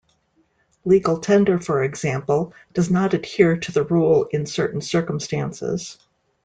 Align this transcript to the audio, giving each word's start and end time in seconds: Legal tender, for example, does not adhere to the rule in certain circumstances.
Legal 0.83 1.19
tender, 1.19 1.59
for 1.59 1.83
example, 1.83 2.55
does 2.73 2.89
not 2.89 3.13
adhere 3.13 3.55
to 3.57 3.71
the 3.71 3.83
rule 3.83 4.25
in 4.31 4.47
certain 4.47 4.81
circumstances. 4.81 5.99